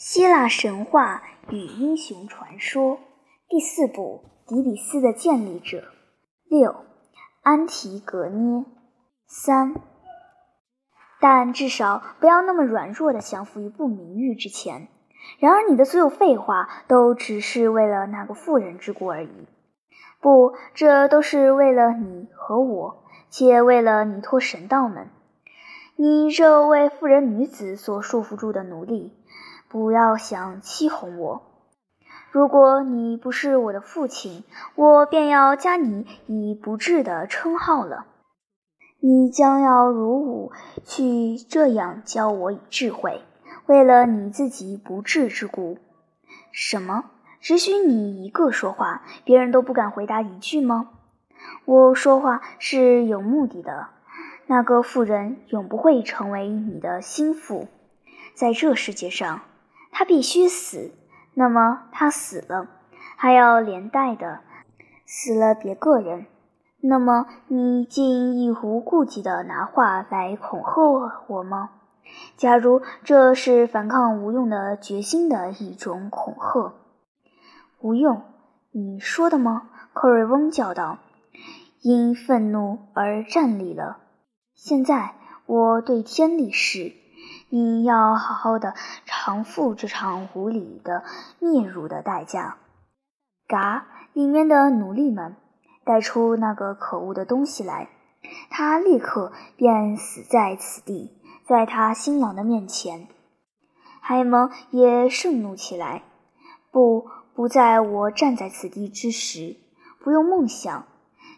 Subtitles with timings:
[0.00, 3.00] 希腊神话与英雄传说
[3.48, 5.78] 第四部《迪比斯的建立者》
[6.44, 6.84] 六，
[7.42, 8.64] 安提格涅
[9.26, 9.74] 三。
[11.20, 14.86] 但至少不要那么软弱的降服于不名誉之前。
[15.40, 19.48] 然而你的所有废话都只是为了那个妇人之故而已。
[20.20, 25.10] 不，这都是为了你和我，且为了你托神道们。
[25.96, 29.12] 你这位妇人女子所束缚住的奴隶。
[29.68, 31.42] 不要想欺哄我！
[32.30, 38.06] 如果你不是我的父亲，我便要加你以不智的称号了。
[39.00, 40.52] 你将要如吾
[40.84, 43.22] 去这样教我以智慧，
[43.66, 45.78] 为了你自己不智之故。
[46.50, 47.04] 什么？
[47.40, 50.90] 只许你一个说话，别人都不敢回答一句吗？
[51.66, 53.88] 我说话是有目的的。
[54.46, 57.68] 那个妇人永不会成为你的心腹，
[58.34, 59.42] 在这世界上。
[59.90, 60.92] 他必须死，
[61.34, 62.66] 那么他死了，
[63.16, 64.40] 还要连带的
[65.06, 66.26] 死了别个人。
[66.80, 71.70] 那么你竟一无顾忌的拿话来恐吓我吗？
[72.36, 76.74] 假如这是反抗无用的决心的一种恐吓，
[77.80, 78.22] 无用？
[78.70, 79.70] 你说的吗？
[79.92, 80.98] 克瑞翁叫道，
[81.82, 83.98] 因愤怒而站立了。
[84.54, 85.14] 现在
[85.46, 86.92] 我对天立誓。
[87.50, 88.74] 你要好好的
[89.06, 91.02] 偿付这场无理的
[91.40, 92.56] 蔑辱的代价。
[93.46, 93.86] 嘎！
[94.12, 95.36] 里面的奴隶们
[95.84, 97.88] 带出那个可恶的东西来，
[98.50, 101.12] 他立刻便死在此地，
[101.46, 103.06] 在他新郎的面前。
[104.00, 106.02] 海蒙也盛怒起来。
[106.70, 109.56] 不，不在我站在此地之时，
[110.02, 110.84] 不用梦想。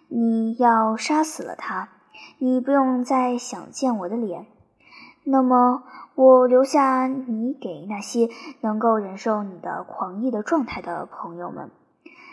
[0.09, 1.91] 你要杀死了他，
[2.39, 4.47] 你不用再想见我的脸。
[5.25, 5.85] 那么。
[6.17, 8.29] 我留下你给那些
[8.61, 11.71] 能够忍受你的狂意的状态的朋友们。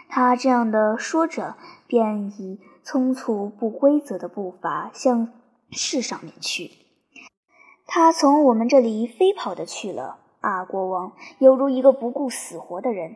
[0.09, 5.29] 他这样的说着，便以匆促不规则的步伐向
[5.71, 6.71] 市上面去。
[7.85, 10.17] 他从我们这里飞跑的去了。
[10.41, 13.15] 啊，国王，犹如一个不顾死活的人。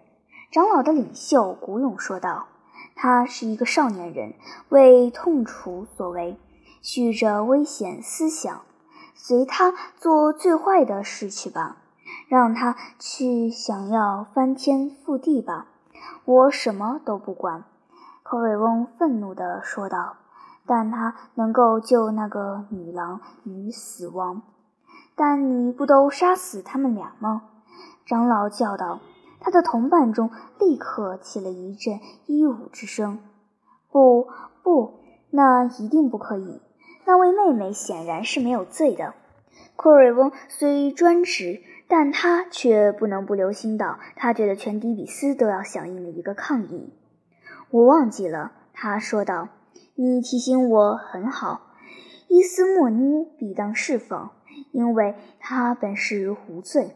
[0.52, 2.48] 长老的领袖古勇说道
[2.96, 4.36] ：“他是一个少年人，
[4.70, 6.38] 为痛楚所为，
[6.82, 8.62] 蓄着危险思想。”
[9.24, 11.78] 随他做最坏的事去吧，
[12.28, 15.68] 让他去想要翻天覆地吧，
[16.26, 17.64] 我什么都不管。”
[18.24, 20.16] 寇瑞翁愤怒地说道。
[20.66, 24.42] “但他能够救那个女郎于死亡。
[25.16, 27.44] 但你不都杀死他们俩吗？”
[28.08, 29.02] 长老叫道。
[29.40, 33.20] 他的同伴中立刻起了一阵一舞之声。
[33.92, 34.28] “不，
[34.64, 35.00] 不，
[35.30, 36.59] 那一定不可以。”
[37.12, 39.14] 那位妹妹显然是没有罪的。
[39.76, 46.94] 库瑞翁虽专职，但他却不能不留心到，他觉得全迪比斯都要响应的一个抗议。
[47.70, 49.50] 我忘记了，他说道
[49.96, 51.74] ：“你提醒我很好。
[52.30, 54.32] 伊斯莫涅必当释放，
[54.72, 56.92] 因为他本是无罪。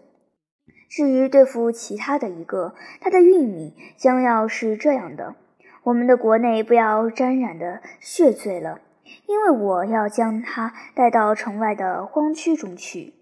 [0.88, 5.36] 至于对付其他的一个，他的运命将要是这样的：
[5.84, 8.80] 我们的国内不要沾染的血罪了。”
[9.28, 13.14] 因为我要将他带到城外的荒区中去。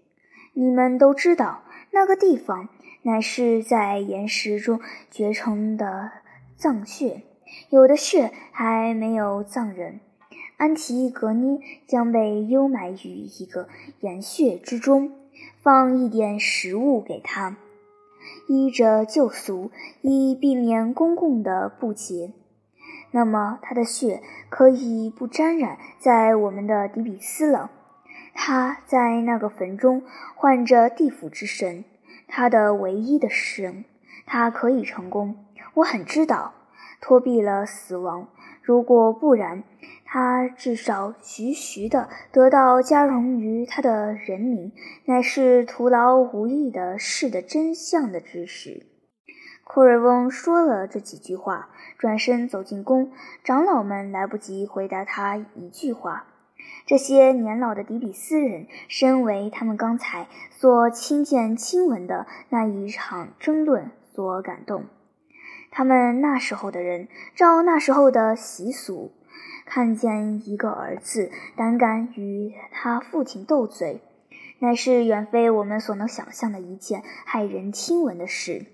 [0.52, 2.68] 你们都知道，那个地方
[3.02, 4.80] 乃是在岩石中
[5.10, 6.10] 掘成的
[6.56, 7.22] 葬穴，
[7.70, 10.00] 有的穴还没有葬人。
[10.56, 13.68] 安提格涅将被幽埋于一个
[14.00, 15.12] 岩穴之中，
[15.60, 17.56] 放一点食物给他，
[18.48, 22.32] 依着旧俗，以避免公共的不洁。
[23.14, 27.70] 那么他的血可以不沾染在我们的底比斯了。
[28.34, 30.02] 他在那个坟中
[30.34, 31.84] 唤着地府之神，
[32.26, 33.84] 他的唯一的神。
[34.26, 35.36] 他可以成功，
[35.74, 36.54] 我很知道，
[37.00, 38.26] 托避了死亡。
[38.62, 39.62] 如果不然，
[40.04, 44.72] 他至少徐徐的得到加荣于他的人民，
[45.04, 48.86] 乃是徒劳无益的事的真相的知识。
[49.74, 51.68] 库瑞翁说了这几句话，
[51.98, 53.10] 转身走进宫。
[53.42, 56.26] 长老们来不及回答他一句话。
[56.86, 64.84] 这些年老的底比斯人，身为他们刚才所亲见亲闻的那一场争论所感动。
[65.72, 69.10] 他们那时候的人，照那时候的习俗，
[69.66, 74.00] 看见一个儿子胆敢与他父亲斗嘴，
[74.60, 78.66] 乃是远非我们所能想象的一件骇人听闻的事。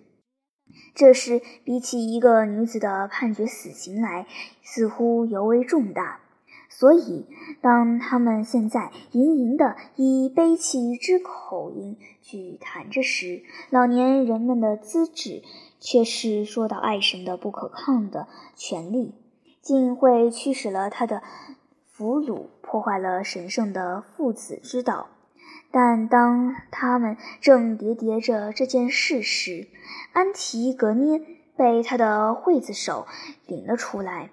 [0.95, 4.27] 这事比起一个女子的判决死刑来，
[4.63, 6.21] 似乎尤为重大。
[6.69, 7.27] 所以，
[7.61, 15.43] 当他们现在盈盈的以悲戚之口音去谈着时，老年人们的资质
[15.79, 19.15] 却是说到爱神的不可抗的权力，
[19.61, 21.23] 竟会驱使了他的
[21.91, 25.09] 俘虏，破坏了神圣的父子之道。
[25.73, 29.69] 但当他们正叠叠着这件事时，
[30.13, 31.21] 安提格涅
[31.57, 33.07] 被他的刽子手
[33.47, 34.31] 领了出来。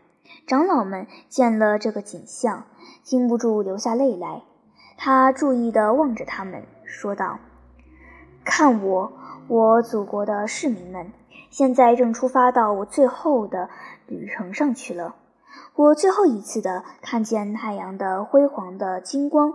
[0.48, 2.66] 长老们见了这个景象，
[3.04, 4.42] 禁不住流下泪来。
[4.98, 7.38] 他注意地望着他们，说道
[8.44, 9.14] ：“看我，
[9.48, 11.12] 我祖国的市民们，
[11.52, 13.70] 现在正出发到我最后的
[14.08, 15.16] 旅程上去了。
[15.76, 19.54] 我最后一次的看见太阳的辉煌的金光。”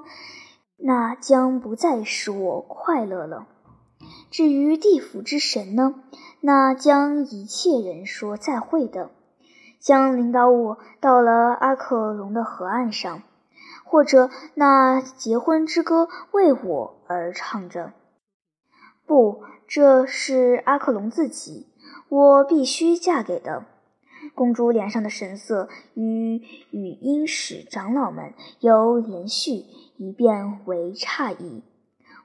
[0.84, 3.46] 那将不再使我快乐了。
[4.30, 5.94] 至于地府之神呢？
[6.40, 9.10] 那将一切人说再会的，
[9.78, 13.22] 将领导我到了阿克隆的河岸上，
[13.84, 17.92] 或者那结婚之歌为我而唱着。
[19.06, 21.68] 不，这是阿克隆自己，
[22.08, 23.66] 我必须嫁给的。
[24.34, 26.40] 公主脸上的神色与
[26.70, 29.64] 语音使长老们由连续
[29.96, 31.62] 一变为诧异。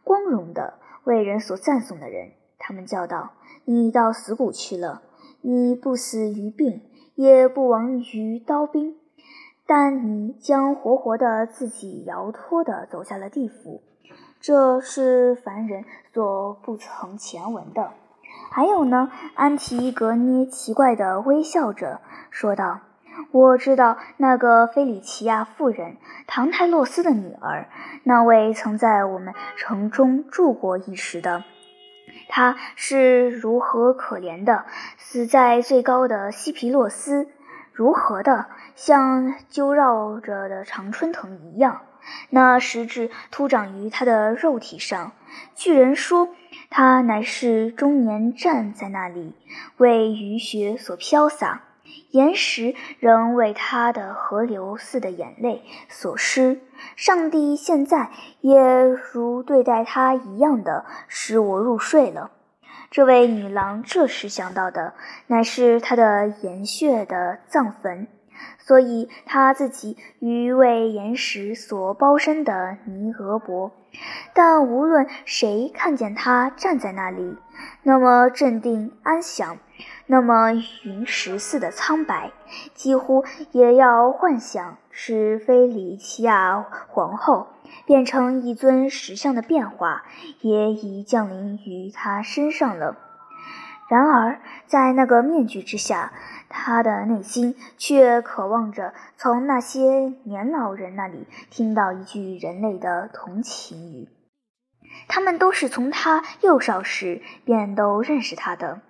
[0.04, 3.34] 光荣的为人所赞颂的人，他们叫道
[3.66, 5.02] ：“你到死谷去了，
[5.42, 6.82] 你不死于病，
[7.16, 8.96] 也不亡于刀兵，
[9.66, 13.82] 但你将活活的自己摇脱的走下了地府。
[14.40, 15.84] 这是凡人
[16.14, 17.92] 所不曾前闻的。”
[18.50, 22.02] 还有呢，安提格涅奇怪地微笑着
[22.32, 22.80] 说道
[23.32, 27.68] ：“我知道那个菲里奇亚妇人，唐泰洛斯的女儿，
[28.04, 31.44] 那位曾在我们城中住过一时的，
[32.30, 34.66] 她是如何可怜的，
[34.98, 37.28] 死在最高的西皮洛斯，
[37.74, 41.82] 如何的像揪绕着的常春藤一样。”
[42.30, 45.12] 那石质突长于他的肉体上。
[45.56, 46.30] 巨人说，
[46.70, 49.34] 他乃是终年站在那里，
[49.78, 51.64] 为雨雪所飘洒，
[52.12, 56.60] 岩石仍为他的河流似的眼泪所湿。
[56.96, 58.12] 上帝现在
[58.42, 58.62] 也
[59.12, 62.32] 如对待他一样的使我入睡了。
[62.92, 64.94] 这位女郎这时想到的，
[65.28, 68.08] 乃是她的岩穴的葬坟。
[68.60, 73.72] 所以他自己于为岩石所包身的尼俄伯，
[74.34, 77.38] 但无论谁看见他站在那里，
[77.84, 79.58] 那么镇定安详，
[80.06, 80.52] 那么
[80.84, 82.32] 云石似的苍白，
[82.74, 87.48] 几乎也要幻想是菲里奇亚皇后
[87.86, 90.04] 变成一尊石像的变化，
[90.42, 92.98] 也已降临于他身上了。
[93.90, 96.12] 然而，在那个面具之下，
[96.50, 104.10] 他的内心却渴望着从那些年老人那里听到一句人类的同情语。
[105.08, 108.82] 他们都是从他幼少时便都认识他的。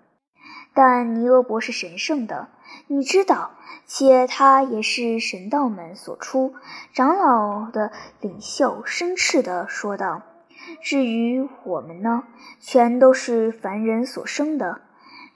[0.74, 2.50] 但尼俄伯是神圣的，
[2.86, 3.52] 你知道，
[3.88, 6.54] 且他也是神道们所出。
[6.94, 10.22] 长老的领袖生斥地说道
[10.82, 12.26] ：“至于我们呢，
[12.60, 14.82] 全都是凡人所生的。”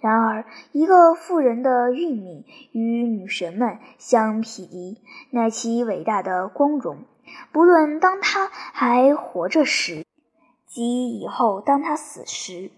[0.02, 4.98] 然而，一个妇人的运命与女神们相匹敌，
[5.30, 7.04] 乃其伟大的光荣。
[7.52, 10.04] 不论当她还活着时，
[10.66, 12.72] 及以后当她死时，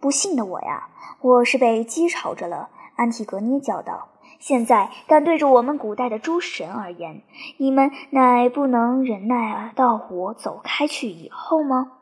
[0.00, 0.88] 不幸的我呀，
[1.20, 2.68] 我是被讥嘲着了。
[2.96, 4.08] 安提格涅叫道
[4.40, 7.22] ：“现在敢对着我们古代的诸神而言，
[7.58, 11.92] 你们乃不能忍耐到我走开去以后吗？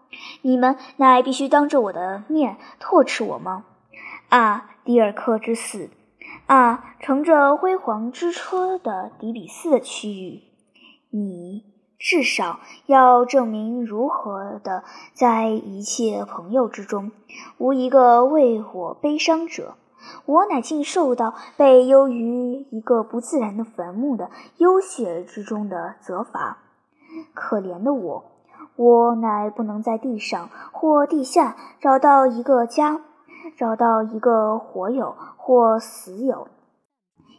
[0.40, 3.66] 你们乃必须当着我的面唾斥我吗？”
[4.34, 5.90] 啊，迪尔克之死！
[6.46, 10.42] 啊，乘着辉煌之车的迪比斯的区域，
[11.10, 11.62] 你
[12.00, 17.12] 至少要证明如何的在一切朋友之中
[17.58, 19.76] 无一个为我悲伤者。
[20.26, 26.58] 我乃竟受到被优于一个不自然的坟墓的幽血之中的责罚。
[27.34, 28.24] 可怜的我，
[28.74, 33.00] 我乃不能在地上或地下找到一个家。
[33.56, 36.48] 找到一个活友或死友。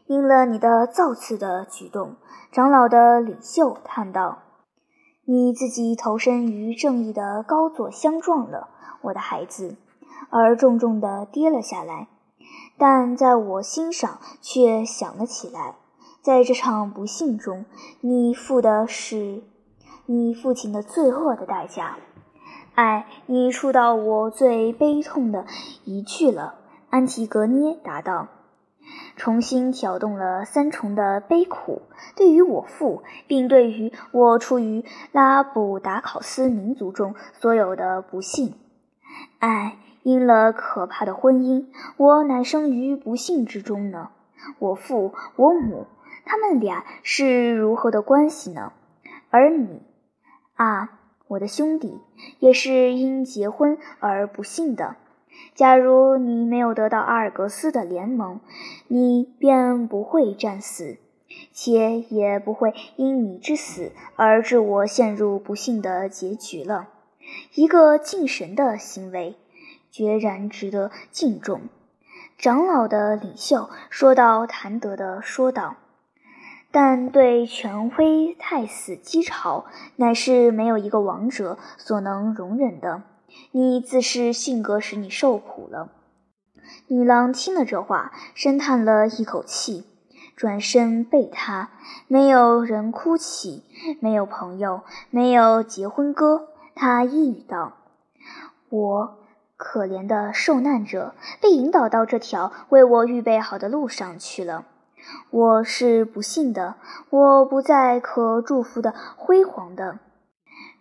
[0.08, 2.16] 因了你的造次的举动，
[2.52, 4.38] 长老的领袖叹道
[5.26, 8.70] ：“你自己投身于正义的高座相撞了，
[9.02, 9.78] 我的孩子，
[10.30, 12.08] 而重重地跌了下来。
[12.78, 15.76] 但在我心上却想了起来，
[16.22, 17.66] 在这场不幸中，
[18.02, 19.42] 你付的是
[20.06, 21.98] 你父亲的罪恶的代价。”
[22.76, 25.46] 哎，你触到我最悲痛的
[25.86, 26.56] 一句了，
[26.90, 28.28] 安提格涅答道。
[29.16, 31.84] 重新挑动了三重的悲苦，
[32.18, 38.54] 对于我父，并对于我出于拉布达考斯民族中所有的不幸。
[39.40, 44.10] 唉，因了可怕的婚姻，我乃生于不幸之中呢。
[44.60, 45.88] 我父、我母，
[46.26, 48.74] 他们俩是如何的关系呢？
[49.30, 49.82] 而你，
[50.56, 52.00] 啊，我的兄弟，
[52.40, 54.96] 也是因结婚而不幸的。
[55.54, 58.40] 假如你没有得到阿尔格斯的联盟，
[58.88, 60.98] 你便不会战死，
[61.52, 66.90] 且也不会因你之死而致我陷入不幸的结局了。
[67.56, 69.36] 一个敬神的行为，
[69.90, 71.62] 决然值得敬重。
[72.38, 75.78] 长老的领袖说道：“谭德的说道，
[76.76, 79.64] 但对权威太死讥嘲，
[79.96, 83.04] 乃是没有一个王者所能容忍的。
[83.54, 85.88] 你自是性格使你受苦了。”
[86.90, 89.86] 女郎听了这话，深叹了一口气，
[90.36, 91.70] 转身背他。
[92.10, 93.64] 没有人哭泣，
[94.02, 96.50] 没有朋友，没有结婚歌。
[96.76, 97.72] 她一语道
[98.68, 99.20] ：“我。”
[99.56, 104.66] 可怜的受难者被引导到这条为我预备好的路上去了。
[105.30, 106.76] 我是不幸的，
[107.10, 110.00] 我不再可祝福的辉煌的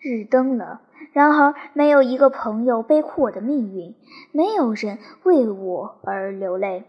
[0.00, 0.80] 日登了。
[1.12, 3.94] 然而，没有一个朋友悲哭我的命运，
[4.32, 6.86] 没有人为我而流泪。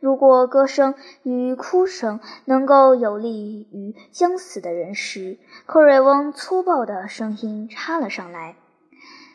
[0.00, 8.56] 如果歌声与哭声能够有利于将死的人时，克瑞翁粗暴的声音插了上来。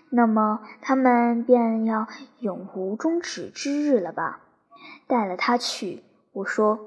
[0.10, 2.08] 那么他们便要
[2.40, 4.42] 永无终止之日了吧？
[5.08, 6.80] 带了他去，我说，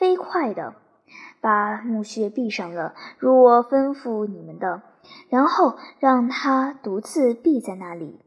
[0.00, 0.76] 飞快的
[1.42, 4.80] 把墓穴闭上了，如我吩咐你们的，
[5.28, 8.18] 然后让他独自闭在那里，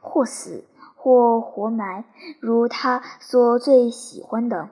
[0.00, 0.64] 或死
[0.96, 2.04] 或活埋，
[2.40, 4.70] 如他所最喜欢的。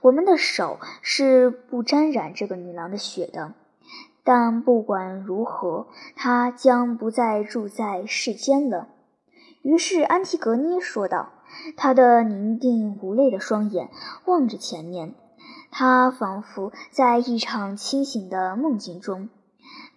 [0.00, 3.54] 我们的手是不沾染这个女郎的血的。
[4.22, 8.86] 但不管如何，她将不再住在世间了。
[9.62, 11.30] 于是安提格涅说道
[11.76, 13.90] ：“他的宁静无泪的双眼
[14.24, 15.14] 望着前面，
[15.78, 19.28] 他仿佛在一场清醒的梦境中。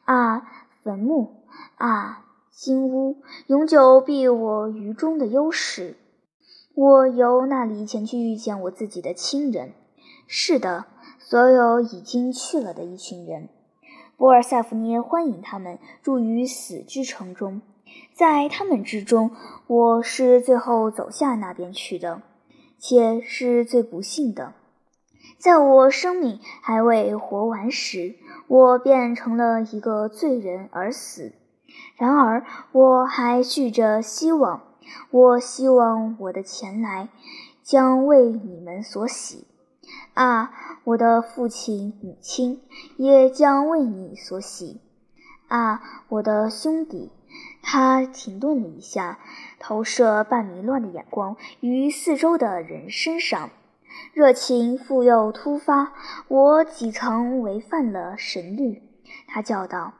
[0.03, 0.45] 啊，
[0.83, 1.45] 坟墓！
[1.77, 3.21] 啊，金屋！
[3.47, 5.95] 永久避我于中的优势。
[6.75, 9.71] 我由那里前去遇见我自己的亲人。
[10.27, 10.83] 是的，
[11.17, 13.47] 所有已经去了的一群人。”
[14.19, 17.61] 波尔塞福涅欢迎他们住于死之城中，
[18.13, 19.31] 在他们之中，
[19.67, 22.21] 我是最后走下那边去的，
[22.77, 24.55] 且是最不幸的。
[25.39, 28.15] 在我生命还未活完时，
[28.47, 31.31] 我便成了一个罪人而死。
[31.95, 34.63] 然而，我还蓄着希望，
[35.11, 37.07] 我希望我的前来
[37.63, 39.47] 将为你们所喜。
[40.13, 40.51] 啊，
[40.83, 42.61] 我的父亲、母亲
[42.97, 44.81] 也将为你所喜。
[45.47, 47.13] 啊，我的兄弟，
[47.61, 49.19] 他停顿了一下，
[49.57, 53.49] 投射半迷乱的眼光于四周的人身上，
[54.13, 55.93] 热情复又突发。
[56.27, 58.81] 我几曾违反了神律？
[59.27, 59.93] 他叫道：“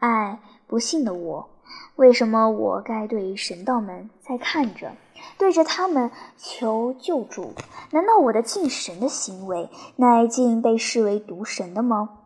[0.00, 1.50] 哎，不幸的我，
[1.96, 4.92] 为什么我该对神道们在看着？”
[5.38, 7.54] 对着他们求救助，
[7.92, 12.18] 难道我的敬神的行为乃竟被视为毒神的吗？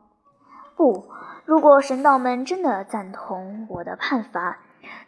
[0.74, 1.04] 不，
[1.44, 4.58] 如果神道们真的赞同我的判罚，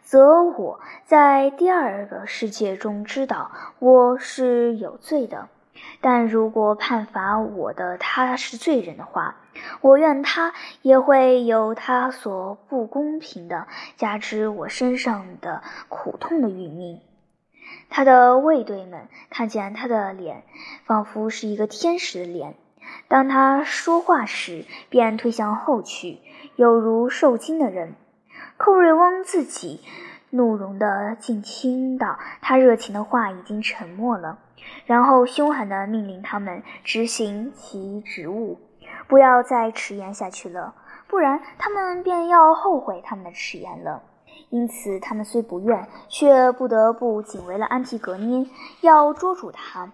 [0.03, 5.49] 则我在第二个世界中知道我是有罪的；
[5.99, 9.35] 但如果判罚我的他是罪人的话，
[9.81, 17.01] 我愿他也会有他所不公平的加之我身上的苦痛的运命。
[17.89, 20.43] 他的卫队们看见他的脸，
[20.85, 22.55] 仿佛是一个天使的脸。
[23.07, 26.19] 当他说话时，便退向后去，
[26.55, 27.95] 有如受惊的人。
[28.57, 29.81] 寇瑞翁自己
[30.29, 34.39] 怒容的竟听到他热情的话已经沉默了，
[34.85, 38.59] 然后凶狠地命令他们执行其职务，
[39.07, 40.73] 不要再迟延下去了，
[41.07, 44.03] 不然他们便要后悔他们的迟延了。
[44.49, 48.45] 因此，他们虽不愿，却不得不紧围了安提格涅，
[48.81, 49.93] 要捉住他。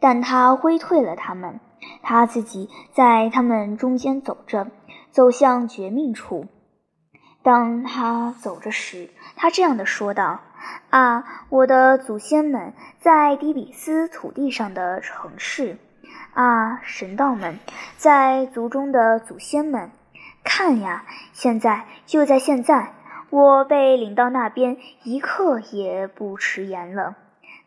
[0.00, 1.60] 但他挥退了他们，
[2.02, 4.68] 他自己在他们中间走着，
[5.10, 6.46] 走向绝命处。
[7.42, 10.40] 当他走着时，他这样的说道
[10.90, 15.78] ：“啊，我的祖先们，在底比斯土地上的城市！
[16.34, 17.58] 啊，神道们，
[17.96, 19.90] 在族中的祖先们，
[20.44, 22.94] 看呀，现在就在现在。”
[23.30, 27.14] 我被领到那边，一刻也不迟延了。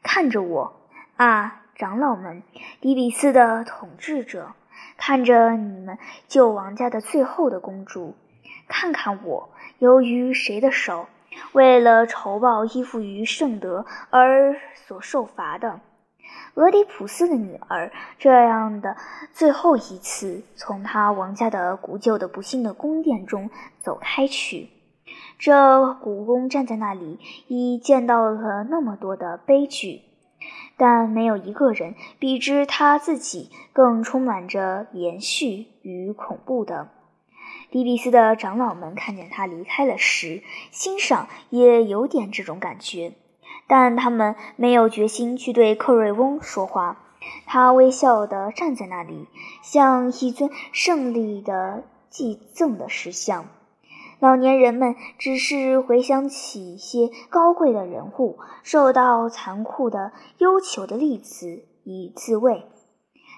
[0.01, 0.81] 看着我，
[1.17, 2.41] 啊，长老们，
[2.79, 4.53] 迪比斯的统治者，
[4.97, 8.15] 看着你们旧王家的最后的公主，
[8.67, 11.05] 看看我，由于谁的手，
[11.53, 15.79] 为了仇报依附于圣德而所受罚的。
[16.55, 18.95] 俄狄浦斯的女儿，这样的
[19.31, 24.69] 最后一次从他王家的古旧的不幸的宫殿中走开去。
[25.39, 30.01] 这古宫站在那里，已见到了那么多的悲剧，
[30.77, 36.89] 但没有一个人比之他自己更充满着延续与恐怖的。
[37.71, 43.13] 迪比斯的长老们看见他离开了时，心上也有点这种感觉。
[43.65, 46.97] 但他们没有决心去对克瑞翁说话。
[47.45, 49.29] 他微笑地站在那里，
[49.61, 53.45] 像一尊胜利的祭赠的石像。
[54.19, 62.65] 老年人们只是回想起一些高贵的人物受到残酷的忧求的例子以自慰。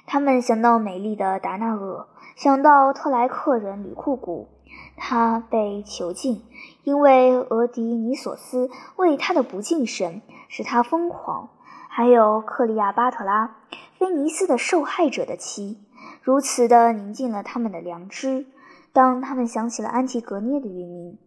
[0.07, 4.49] 他们想到美丽的达那厄，想到特莱克人吕库古。
[4.95, 6.43] 他被囚禁，
[6.83, 11.49] 因为俄狄尼索斯为他的不敬神使他疯狂。
[11.89, 13.57] 还有克利亚巴特拉，
[13.97, 15.79] 菲尼斯的受害者的妻，
[16.21, 18.45] 如此的宁静了他们的良知。
[18.91, 21.19] 当他们想起了安提格涅的运命，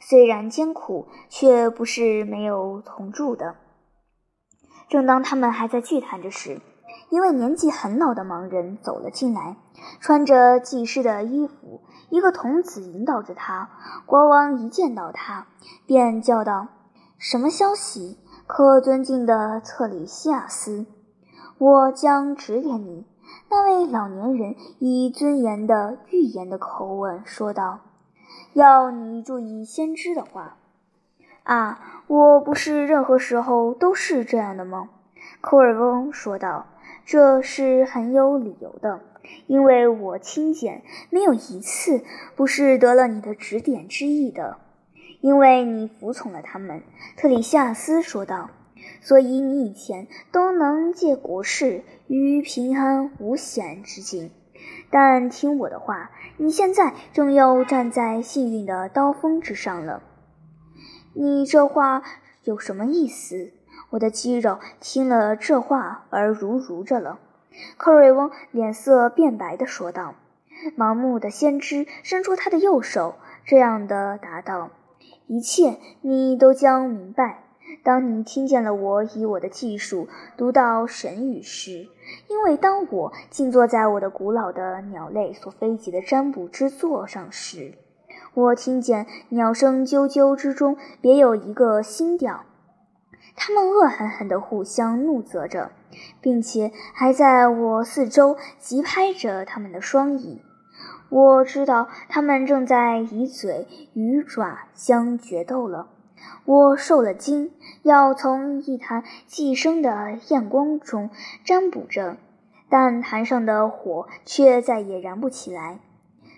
[0.00, 3.56] 虽然艰苦，却不是没有同住的。
[4.88, 6.60] 正当他们还在聚谈着时，
[7.10, 9.56] 一位年纪很老的盲人走了进来，
[10.00, 11.82] 穿着祭师的衣服。
[12.10, 13.70] 一个童子引导着他。
[14.06, 15.46] 国王一见到他，
[15.86, 16.68] 便叫道
[17.18, 20.86] ：“什么消息，可尊敬的特里西亚斯？
[21.58, 23.06] 我将指点你。”
[23.50, 27.80] 那位老年人以尊严的、预言的口吻说道
[28.54, 30.56] ：“要你注意先知的话。”
[31.44, 34.88] 啊，我不是任何时候都是这样的吗？”
[35.42, 36.66] 科尔翁说道。
[37.08, 39.00] 这是很有理由的，
[39.46, 42.04] 因为我亲见没有一次
[42.36, 44.58] 不是得了你的指点之意的，
[45.22, 46.82] 因为你服从了他们。”
[47.16, 48.50] 特里夏斯说道
[49.00, 54.30] ，“所以你以前都能借国事于平安无险之境。
[54.90, 60.02] 但听我的话，你现在正要站在幸运的刀锋之上了。
[61.14, 62.02] 你这话
[62.44, 63.52] 有什么意思？”
[63.90, 67.18] 我的肌肉听了这话而如如着了。
[67.76, 70.14] 克瑞翁脸色变白地说道
[70.76, 74.70] ：“盲目的先知伸出他的右手，这样的答道
[75.26, 77.42] ：‘一切你都将明白，
[77.82, 81.88] 当你听见了我以我的技术读到神语时。
[82.28, 87.74] 因为当我静坐在我的古老的鸟类所飞集的占卜之座上时，
[88.34, 92.44] 我听见鸟声啾啾之中别有一个新调。’”
[93.40, 95.70] 他们恶狠狠地互相怒责着，
[96.20, 100.42] 并且还在我四周急拍着他们的双翼。
[101.08, 105.86] 我知道他们正在以嘴与爪相决斗了。
[106.44, 111.08] 我受了惊，要从一潭寄生的焰光中
[111.44, 112.16] 占卜着，
[112.68, 115.78] 但潭上的火却再也燃不起来。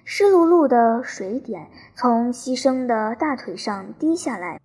[0.04, 4.59] 湿漉漉的水点从牺牲的大腿上滴下来。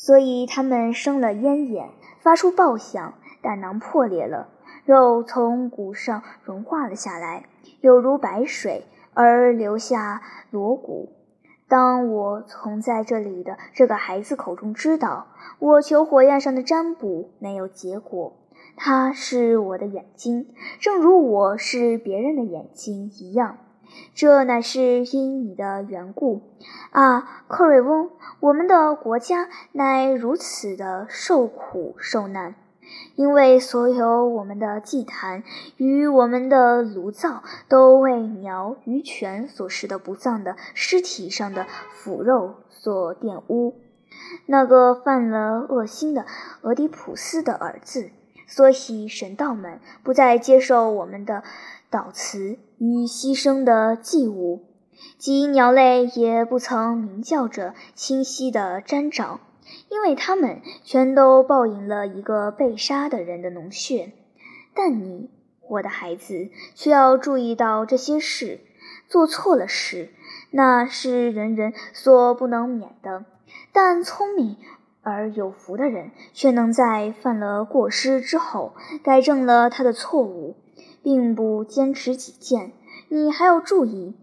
[0.00, 4.48] 所以他们生了烟眼，发出爆响，胆囊破裂了，
[4.84, 7.46] 肉从骨上融化了下来，
[7.80, 11.14] 有如白水，而留下锣鼓。
[11.66, 15.26] 当我从在这里的这个孩子口中知道，
[15.58, 18.34] 我求火焰上的占卜没有结果，
[18.76, 20.46] 他是我的眼睛，
[20.78, 23.58] 正如我是别人的眼睛一样。
[24.14, 26.42] 这乃是因你的缘故
[26.90, 28.10] 啊，克瑞翁！
[28.40, 32.54] 我们的国家乃如此的受苦受难，
[33.14, 35.42] 因为所有我们的祭坛
[35.76, 43.76] 与我们的炉灶都为鸟与犬所食的不葬的尸体上的腐肉所玷污。
[44.46, 46.26] 那个犯了恶心的
[46.62, 48.10] 俄狄浦斯的儿子，
[48.46, 51.44] 所以神道们不再接受我们的。
[51.90, 54.64] 祷词与牺牲的祭物，
[55.16, 59.40] 及鸟类也不曾鸣叫着清晰的沾掌，
[59.88, 64.12] 因为它们全都报应了一个被杀的人的脓血。
[64.74, 65.30] 但你，
[65.68, 68.60] 我的孩子，却要注意到这些事。
[69.08, 70.10] 做错了事，
[70.50, 73.24] 那是人人所不能免的。
[73.72, 74.56] 但聪明
[75.02, 80.56] 而有福的人，却能在犯了过失之后，改正了他的错误。
[81.02, 82.72] 并不坚持己见，
[83.08, 84.14] 你还要注意，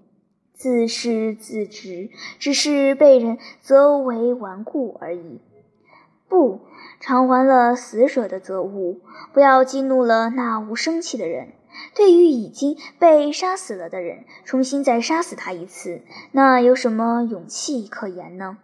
[0.53, 2.09] 自是自直，
[2.39, 5.41] 只是被人责为顽固而已。
[6.27, 6.61] 不，
[6.99, 9.01] 偿还了死者的责物，
[9.33, 11.49] 不要激怒了那无生气的人。
[11.93, 18.57] 对于已经被杀死了的人，重新再杀死他一次，那有什么勇气可言呢？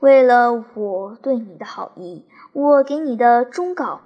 [0.00, 4.02] 为了我对你的好意，我给你的忠告，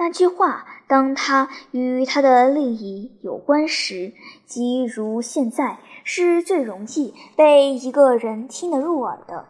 [0.00, 4.14] 那句话，当他与他的利益有关时，
[4.46, 9.44] 即如现在，是最容易被一个人听得入耳的。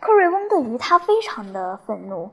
[0.00, 2.30] 克瑞翁对于他非常的愤怒。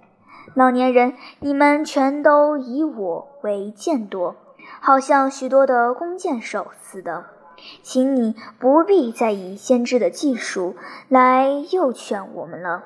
[0.53, 4.37] 老年人，你们全都以我为剑夺。
[4.79, 7.25] 好像许多的弓箭手似的，
[7.83, 10.77] 请你不必再以先知的技术
[11.09, 12.85] 来诱劝我们了。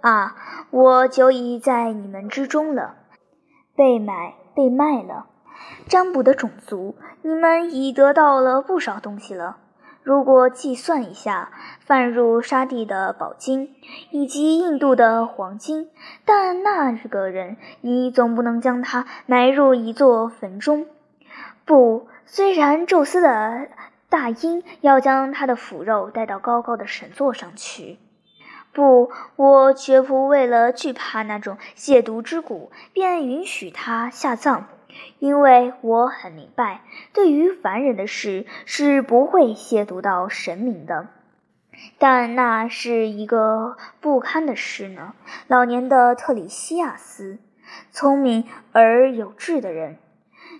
[0.00, 0.34] 啊，
[0.70, 2.94] 我久已在你们之中了，
[3.80, 5.24] 被买被卖了，
[5.88, 9.56] 占卜的种族，你们已得到了不少东西了。
[10.02, 13.74] 如果计算一下贩入沙地的宝金
[14.10, 15.88] 以及印度的黄金，
[16.26, 20.86] 但那个人，你总不能将他埋入一座坟中。
[21.64, 23.68] 不，虽然宙斯的
[24.10, 27.98] 大鹰要将他的腐肉带到高高的神座上去，
[28.72, 34.64] 不，我绝不为了惧怕那种亵渎之骨，便允许他下葬，
[35.18, 41.08] 因为我很明白，对于凡人的事是不会亵渎到神明的。
[41.98, 45.14] 但那是一个不堪的事呢。
[45.46, 47.38] 老年的特里西亚斯，
[47.90, 49.96] 聪明而有志的人。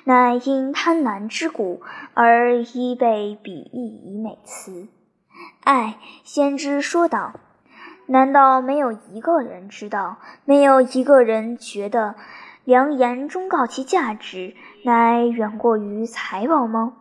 [0.04, 1.82] 乃因贪婪之骨
[2.14, 4.88] 而依被比喻以美词。
[5.62, 7.34] 唉，先知说道
[8.10, 12.16] ：“难道没有一个人知道，没有一个人觉得，
[12.64, 16.94] 良言忠告其价值乃远过于财宝吗？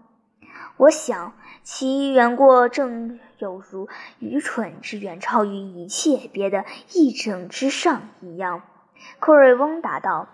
[0.78, 8.62] 我想，其远过正有如愚蠢之远超于一切别的义正之上一样。”
[9.17, 10.28] 克瑞翁答道：“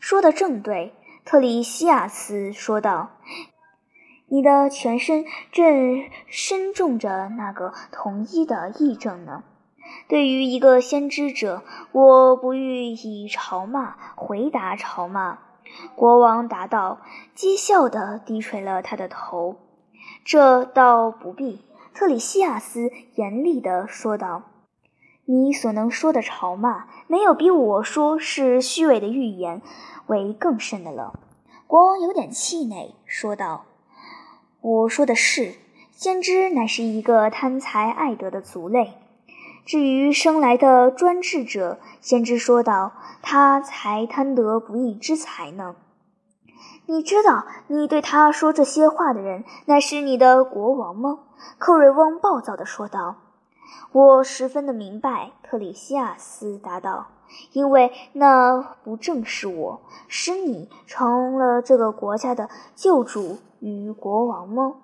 [0.00, 0.94] 说的正对。”
[1.26, 3.10] 特里西亚斯说道
[4.28, 9.44] ：“你的全身正深重着那个统一的义正呢。
[10.08, 15.38] 对于一个先知者，我不欲以嘲骂回答嘲骂。”
[15.96, 17.00] 国王答道，
[17.36, 19.56] 讥笑地低垂了他的头。
[20.24, 21.62] “这倒不必。”
[21.94, 24.42] 特里西亚斯严厉地说道
[25.26, 29.62] ，“你所能说的嘲骂，没有比我说是虚伪的预言。”
[30.06, 31.18] 为更甚的了，
[31.66, 33.64] 国王有点气馁，说道
[34.60, 35.54] ：“我说的是，
[35.92, 38.92] 先知乃是一个贪财爱德的族类。
[39.64, 45.76] 至于生来的专制者，先知说道，他才贪得不义之财呢。
[46.86, 51.20] 你知道，你对他说这些话的人，乃是你的国王吗？”
[51.58, 53.16] 克瑞翁暴躁地说道。
[53.92, 57.06] “我十分的明白。”特里西亚斯答道。
[57.52, 64.74] 因为那不正是我使你成了这个国家的救主与国王吗？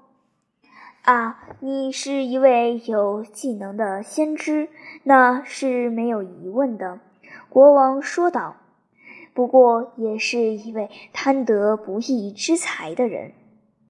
[1.02, 4.68] 啊，你是一位有技能的先知，
[5.04, 7.00] 那是没有疑问的。”
[7.48, 8.56] 国王说道
[9.32, 13.32] ，“不过也是一位贪得不义之财的人。”